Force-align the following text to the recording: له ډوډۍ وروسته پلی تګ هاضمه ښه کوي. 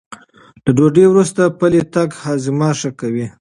له 0.63 0.71
ډوډۍ 0.77 1.05
وروسته 1.09 1.41
پلی 1.59 1.81
تګ 1.93 2.09
هاضمه 2.23 2.69
ښه 2.79 2.91
کوي. 2.99 3.25